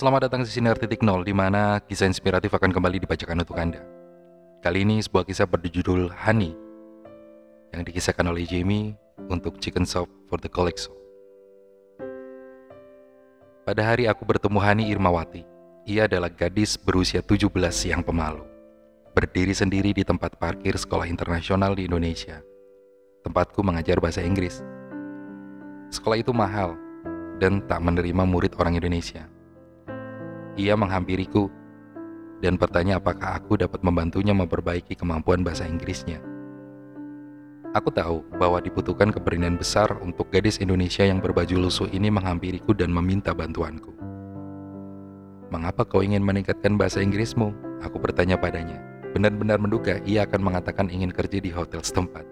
Selamat 0.00 0.32
datang 0.32 0.40
di 0.40 0.48
Sinar 0.48 0.80
Titik 0.80 1.04
Nol, 1.04 1.28
di 1.28 1.36
mana 1.36 1.76
kisah 1.84 2.08
inspiratif 2.08 2.48
akan 2.56 2.72
kembali 2.72 3.04
dibacakan 3.04 3.44
untuk 3.44 3.60
Anda. 3.60 3.84
Kali 4.64 4.80
ini 4.80 4.96
sebuah 4.96 5.28
kisah 5.28 5.44
berjudul 5.44 6.08
Honey, 6.24 6.56
yang 7.76 7.84
dikisahkan 7.84 8.24
oleh 8.24 8.48
Jamie 8.48 8.96
untuk 9.28 9.60
Chicken 9.60 9.84
Soup 9.84 10.08
for 10.32 10.40
the 10.40 10.48
Collection. 10.48 10.96
Pada 13.68 13.84
hari 13.84 14.08
aku 14.08 14.24
bertemu 14.24 14.56
Hani 14.56 14.88
Irmawati, 14.88 15.44
ia 15.84 16.08
adalah 16.08 16.32
gadis 16.32 16.80
berusia 16.80 17.20
17 17.20 17.52
yang 17.84 18.00
pemalu. 18.00 18.40
Berdiri 19.12 19.52
sendiri 19.52 19.92
di 19.92 20.00
tempat 20.00 20.40
parkir 20.40 20.80
sekolah 20.80 21.04
internasional 21.12 21.76
di 21.76 21.84
Indonesia. 21.84 22.40
Tempatku 23.20 23.60
mengajar 23.60 24.00
bahasa 24.00 24.24
Inggris. 24.24 24.64
Sekolah 25.92 26.24
itu 26.24 26.32
mahal 26.32 26.72
dan 27.36 27.60
tak 27.68 27.84
menerima 27.84 28.24
murid 28.24 28.56
orang 28.56 28.80
Indonesia. 28.80 29.28
Ia 30.60 30.76
menghampiriku 30.76 31.48
dan 32.44 32.60
bertanya 32.60 33.00
apakah 33.00 33.40
aku 33.40 33.56
dapat 33.56 33.80
membantunya 33.80 34.36
memperbaiki 34.36 34.92
kemampuan 34.92 35.40
bahasa 35.40 35.64
Inggrisnya. 35.64 36.20
Aku 37.72 37.88
tahu 37.88 38.20
bahwa 38.36 38.60
dibutuhkan 38.60 39.08
keberanian 39.08 39.56
besar 39.56 39.88
untuk 40.04 40.28
gadis 40.28 40.60
Indonesia 40.60 41.06
yang 41.06 41.24
berbaju 41.24 41.64
lusuh 41.64 41.88
ini 41.88 42.12
menghampiriku 42.12 42.76
dan 42.76 42.92
meminta 42.92 43.32
bantuanku. 43.32 43.94
Mengapa 45.48 45.88
kau 45.88 46.04
ingin 46.04 46.20
meningkatkan 46.20 46.76
bahasa 46.76 47.00
Inggrismu? 47.00 47.56
Aku 47.80 47.96
bertanya 47.96 48.36
padanya. 48.36 48.76
Benar-benar 49.16 49.56
menduga 49.56 49.96
ia 50.04 50.28
akan 50.28 50.44
mengatakan 50.44 50.92
ingin 50.92 51.08
kerja 51.08 51.40
di 51.40 51.48
hotel 51.48 51.80
setempat. 51.80 52.26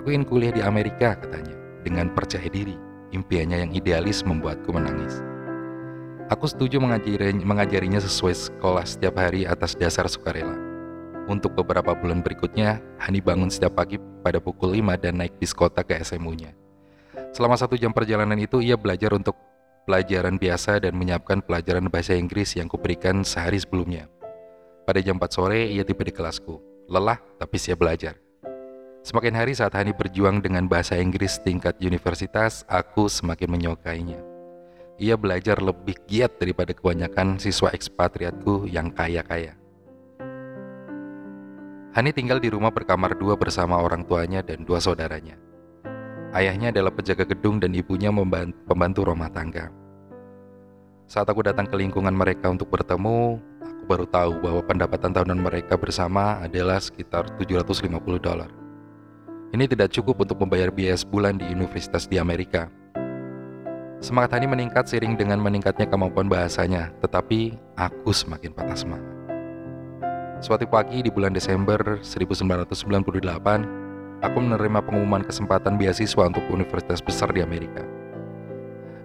Aku 0.00 0.08
ingin 0.08 0.24
kuliah 0.24 0.54
di 0.54 0.64
Amerika, 0.64 1.12
katanya, 1.18 1.54
dengan 1.84 2.08
percaya 2.14 2.48
diri. 2.48 2.74
Impiannya 3.12 3.68
yang 3.68 3.70
idealis 3.76 4.24
membuatku 4.24 4.72
menangis. 4.72 5.31
Aku 6.32 6.48
setuju 6.48 6.80
mengajari, 6.80 7.28
mengajarinya 7.44 8.00
sesuai 8.00 8.32
sekolah 8.32 8.88
setiap 8.88 9.20
hari 9.20 9.44
atas 9.44 9.76
dasar 9.76 10.08
sukarela. 10.08 10.56
Untuk 11.28 11.52
beberapa 11.52 11.92
bulan 11.92 12.24
berikutnya, 12.24 12.80
Hani 12.96 13.20
bangun 13.20 13.52
setiap 13.52 13.76
pagi 13.76 14.00
pada 14.24 14.40
pukul 14.40 14.80
5 14.80 14.96
dan 14.96 15.20
naik 15.20 15.36
bis 15.36 15.52
kota 15.52 15.84
ke 15.84 15.92
SMU-nya. 16.00 16.56
Selama 17.36 17.60
satu 17.60 17.76
jam 17.76 17.92
perjalanan 17.92 18.40
itu, 18.40 18.64
ia 18.64 18.80
belajar 18.80 19.12
untuk 19.12 19.36
pelajaran 19.84 20.40
biasa 20.40 20.80
dan 20.80 20.96
menyiapkan 20.96 21.44
pelajaran 21.44 21.92
bahasa 21.92 22.16
Inggris 22.16 22.56
yang 22.56 22.64
kuberikan 22.64 23.20
sehari 23.28 23.60
sebelumnya. 23.60 24.08
Pada 24.88 25.04
jam 25.04 25.20
4 25.20 25.28
sore, 25.28 25.68
ia 25.68 25.84
tiba 25.84 26.00
di 26.00 26.16
kelasku. 26.16 26.56
Lelah, 26.88 27.20
tapi 27.36 27.60
siap 27.60 27.84
belajar. 27.84 28.16
Semakin 29.04 29.36
hari 29.36 29.52
saat 29.52 29.76
Hani 29.76 29.92
berjuang 29.92 30.40
dengan 30.40 30.64
bahasa 30.64 30.96
Inggris 30.96 31.36
tingkat 31.44 31.76
universitas, 31.84 32.64
aku 32.72 33.04
semakin 33.12 33.52
menyukainya 33.52 34.31
ia 35.00 35.16
belajar 35.16 35.60
lebih 35.60 35.96
giat 36.08 36.36
daripada 36.36 36.76
kebanyakan 36.76 37.40
siswa 37.40 37.72
ekspatriatku 37.72 38.68
yang 38.68 38.92
kaya-kaya. 38.92 39.56
Hani 41.92 42.08
tinggal 42.16 42.40
di 42.40 42.48
rumah 42.48 42.72
berkamar 42.72 43.12
dua 43.20 43.36
bersama 43.36 43.76
orang 43.76 44.08
tuanya 44.08 44.40
dan 44.40 44.64
dua 44.64 44.80
saudaranya. 44.80 45.36
Ayahnya 46.32 46.72
adalah 46.72 46.88
penjaga 46.88 47.28
gedung 47.28 47.60
dan 47.60 47.76
ibunya 47.76 48.08
pembantu 48.64 49.04
rumah 49.04 49.28
tangga. 49.28 49.68
Saat 51.04 51.28
aku 51.28 51.44
datang 51.44 51.68
ke 51.68 51.76
lingkungan 51.76 52.16
mereka 52.16 52.48
untuk 52.48 52.72
bertemu, 52.72 53.36
aku 53.60 53.82
baru 53.84 54.06
tahu 54.08 54.40
bahwa 54.40 54.64
pendapatan 54.64 55.12
tahunan 55.12 55.36
mereka 55.36 55.76
bersama 55.76 56.40
adalah 56.40 56.80
sekitar 56.80 57.28
750 57.36 57.92
dolar. 58.16 58.48
Ini 59.52 59.68
tidak 59.68 59.92
cukup 59.92 60.24
untuk 60.24 60.40
membayar 60.40 60.72
biaya 60.72 60.96
sebulan 60.96 61.36
di 61.36 61.44
universitas 61.52 62.08
di 62.08 62.16
Amerika, 62.16 62.72
Semangat 64.02 64.34
Hani 64.34 64.50
meningkat 64.50 64.90
seiring 64.90 65.14
dengan 65.14 65.38
meningkatnya 65.38 65.86
kemampuan 65.86 66.26
bahasanya, 66.26 66.90
tetapi 66.98 67.54
aku 67.78 68.10
semakin 68.10 68.50
patah 68.50 68.74
semangat. 68.74 69.14
Suatu 70.42 70.66
pagi 70.66 71.06
di 71.06 71.10
bulan 71.14 71.30
Desember 71.30 72.02
1998, 72.02 72.66
aku 74.26 74.38
menerima 74.42 74.82
pengumuman 74.82 75.22
kesempatan 75.22 75.78
beasiswa 75.78 76.26
untuk 76.26 76.42
universitas 76.50 76.98
besar 76.98 77.30
di 77.30 77.46
Amerika. 77.46 77.86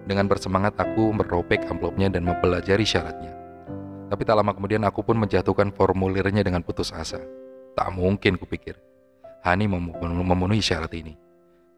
Dengan 0.02 0.26
bersemangat, 0.26 0.74
aku 0.74 1.14
merobek 1.14 1.62
amplopnya 1.70 2.10
dan 2.10 2.26
mempelajari 2.26 2.82
syaratnya. 2.82 3.38
Tapi 4.10 4.26
tak 4.26 4.34
lama 4.34 4.50
kemudian 4.50 4.82
aku 4.82 5.06
pun 5.06 5.14
menjatuhkan 5.14 5.70
formulirnya 5.78 6.42
dengan 6.42 6.66
putus 6.66 6.90
asa. 6.90 7.22
Tak 7.78 7.94
mungkin 7.94 8.34
kupikir. 8.34 8.74
Hani 9.46 9.70
memenuhi 9.70 10.58
syarat 10.58 10.90
ini. 10.90 11.14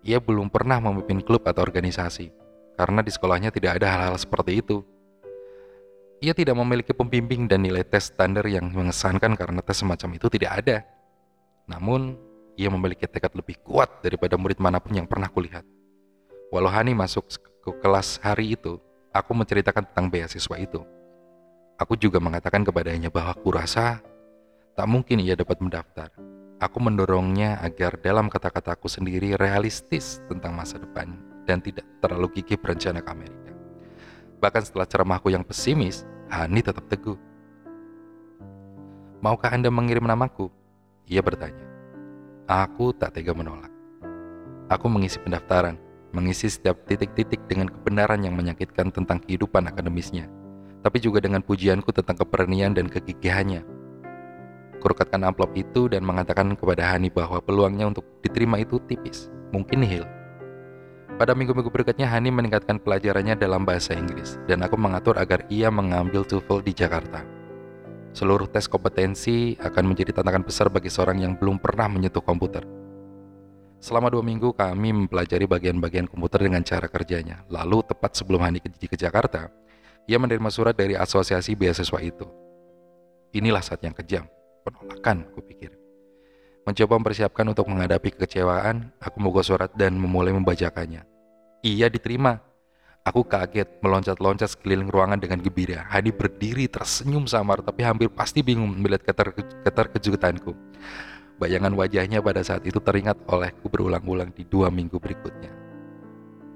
Ia 0.09 0.17
belum 0.25 0.49
pernah 0.49 0.81
memimpin 0.81 1.21
klub 1.21 1.45
atau 1.45 1.61
organisasi 1.61 2.49
karena 2.81 3.05
di 3.05 3.13
sekolahnya 3.13 3.53
tidak 3.53 3.77
ada 3.77 3.93
hal-hal 3.93 4.17
seperti 4.17 4.65
itu. 4.65 4.81
Ia 6.25 6.33
tidak 6.33 6.57
memiliki 6.57 6.97
pembimbing 6.97 7.45
dan 7.45 7.61
nilai 7.61 7.85
tes 7.85 8.09
standar 8.09 8.49
yang 8.49 8.73
mengesankan 8.73 9.37
karena 9.37 9.61
tes 9.61 9.85
semacam 9.85 10.17
itu 10.17 10.33
tidak 10.33 10.65
ada. 10.65 10.77
Namun, 11.69 12.17
ia 12.57 12.73
memiliki 12.73 13.05
tekad 13.05 13.37
lebih 13.37 13.61
kuat 13.61 14.01
daripada 14.01 14.41
murid 14.41 14.57
mana 14.57 14.81
pun 14.81 14.97
yang 14.97 15.05
pernah 15.05 15.29
kulihat. 15.29 15.65
Walau 16.49 16.73
Hani 16.73 16.97
masuk 16.97 17.29
ke 17.61 17.71
kelas 17.85 18.17
hari 18.25 18.57
itu, 18.57 18.81
aku 19.13 19.33
menceritakan 19.37 19.85
tentang 19.93 20.09
beasiswa 20.09 20.57
itu. 20.57 20.81
Aku 21.77 22.01
juga 22.01 22.17
mengatakan 22.17 22.65
kepadanya 22.65 23.13
bahwa 23.13 23.37
aku 23.37 23.53
rasa 23.53 24.01
tak 24.73 24.89
mungkin 24.89 25.21
ia 25.21 25.37
dapat 25.37 25.61
mendaftar. 25.61 26.09
Aku 26.61 26.81
mendorongnya 26.81 27.61
agar 27.61 27.97
dalam 28.01 28.29
kata-kataku 28.29 28.89
sendiri 28.89 29.37
realistis 29.37 30.21
tentang 30.29 30.53
masa 30.53 30.77
depan 30.77 31.30
dan 31.45 31.63
tidak 31.65 31.87
terlalu 32.01 32.41
gigih 32.41 32.61
berencana 32.61 33.01
ke 33.05 33.11
Amerika. 33.13 33.53
Bahkan 34.41 34.63
setelah 34.65 34.89
ceramahku 34.89 35.29
yang 35.29 35.45
pesimis, 35.45 36.09
Hani 36.31 36.63
tetap 36.63 36.87
teguh. 36.87 37.19
Maukah 39.21 39.53
Anda 39.53 39.69
mengirim 39.69 40.07
namaku? 40.09 40.49
Ia 41.11 41.21
bertanya. 41.21 41.67
Aku 42.49 42.95
tak 42.97 43.19
tega 43.19 43.37
menolak. 43.37 43.69
Aku 44.71 44.87
mengisi 44.87 45.19
pendaftaran, 45.19 45.77
mengisi 46.15 46.47
setiap 46.47 46.87
titik-titik 46.87 47.43
dengan 47.51 47.67
kebenaran 47.67 48.23
yang 48.23 48.39
menyakitkan 48.39 48.95
tentang 48.95 49.19
kehidupan 49.23 49.67
akademisnya, 49.67 50.31
tapi 50.81 51.03
juga 51.03 51.19
dengan 51.19 51.43
pujianku 51.43 51.91
tentang 51.91 52.15
keberanian 52.19 52.73
dan 52.75 52.87
kegigihannya. 52.87 53.67
Kurukatkan 54.81 55.27
amplop 55.27 55.53
itu 55.59 55.91
dan 55.93 56.07
mengatakan 56.07 56.55
kepada 56.57 56.89
Hani 56.89 57.13
bahwa 57.13 57.43
peluangnya 57.43 57.91
untuk 57.91 58.07
diterima 58.25 58.57
itu 58.63 58.81
tipis, 58.89 59.29
mungkin 59.53 59.85
nihil. 59.85 60.07
Pada 61.21 61.37
minggu-minggu 61.37 61.69
berikutnya, 61.69 62.09
Hani 62.09 62.33
meningkatkan 62.33 62.81
pelajarannya 62.81 63.37
dalam 63.37 63.69
bahasa 63.69 63.93
Inggris, 63.93 64.41
dan 64.49 64.65
aku 64.65 64.81
mengatur 64.81 65.21
agar 65.21 65.45
ia 65.53 65.69
mengambil 65.69 66.25
TOEFL 66.25 66.65
di 66.65 66.73
Jakarta. 66.73 67.21
Seluruh 68.17 68.49
tes 68.49 68.65
kompetensi 68.65 69.53
akan 69.61 69.93
menjadi 69.93 70.17
tantangan 70.17 70.49
besar 70.49 70.73
bagi 70.73 70.89
seorang 70.89 71.21
yang 71.21 71.37
belum 71.37 71.61
pernah 71.61 71.93
menyentuh 71.93 72.25
komputer. 72.25 72.65
Selama 73.85 74.09
dua 74.09 74.25
minggu, 74.25 74.57
kami 74.57 74.97
mempelajari 74.97 75.45
bagian-bagian 75.45 76.09
komputer 76.09 76.49
dengan 76.49 76.65
cara 76.65 76.89
kerjanya. 76.89 77.45
Lalu, 77.53 77.85
tepat 77.85 78.17
sebelum 78.17 78.41
Hani 78.41 78.65
ke, 78.65 78.73
ke 78.73 78.97
Jakarta, 78.97 79.53
ia 80.09 80.17
menerima 80.17 80.49
surat 80.49 80.73
dari 80.73 80.97
asosiasi 80.97 81.53
beasiswa 81.53 82.01
itu. 82.01 82.25
Inilah 83.37 83.61
saat 83.61 83.85
yang 83.85 83.93
kejam, 83.93 84.25
penolakan, 84.65 85.29
kupikir. 85.37 85.80
Mencoba 86.69 87.01
mempersiapkan 87.01 87.47
untuk 87.49 87.67
menghadapi 87.73 88.13
kekecewaan, 88.15 88.93
aku 89.01 89.17
membuka 89.17 89.41
surat 89.41 89.73
dan 89.73 89.97
memulai 89.97 90.37
membacakannya. 90.37 91.09
Ia 91.65 91.89
diterima. 91.89 92.41
Aku 93.01 93.25
kaget, 93.25 93.81
meloncat-loncat 93.81 94.45
sekeliling 94.45 94.93
ruangan 94.93 95.17
dengan 95.17 95.41
gembira. 95.41 95.89
Hani 95.89 96.13
berdiri 96.13 96.69
tersenyum 96.69 97.25
samar, 97.25 97.65
tapi 97.65 97.81
hampir 97.81 98.13
pasti 98.13 98.45
bingung 98.45 98.77
melihat 98.77 99.09
keterkejutanku. 99.65 100.53
Bayangan 101.41 101.73
wajahnya 101.73 102.21
pada 102.21 102.45
saat 102.45 102.69
itu 102.69 102.77
teringat 102.77 103.17
olehku 103.25 103.73
berulang-ulang 103.73 104.29
di 104.37 104.45
dua 104.45 104.69
minggu 104.69 105.01
berikutnya. 105.01 105.49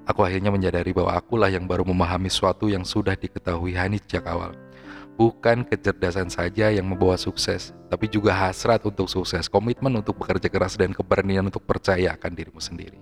Aku 0.05 0.21
akhirnya 0.21 0.53
menyadari 0.53 0.93
bahwa 0.93 1.17
akulah 1.17 1.49
yang 1.49 1.65
baru 1.65 1.81
memahami 1.81 2.29
sesuatu 2.29 2.69
yang 2.69 2.85
sudah 2.85 3.17
diketahui 3.17 3.73
Hani 3.73 3.97
sejak 3.97 4.29
awal. 4.29 4.53
Bukan 5.15 5.63
kecerdasan 5.63 6.27
saja 6.27 6.67
yang 6.75 6.91
membawa 6.91 7.15
sukses, 7.15 7.71
tapi 7.87 8.11
juga 8.11 8.35
hasrat 8.35 8.83
untuk 8.83 9.07
sukses, 9.07 9.47
komitmen 9.47 9.95
untuk 9.95 10.19
bekerja 10.19 10.51
keras, 10.51 10.75
dan 10.75 10.91
keberanian 10.91 11.47
untuk 11.47 11.63
percaya 11.63 12.19
akan 12.19 12.35
dirimu 12.35 12.59
sendiri. 12.59 12.99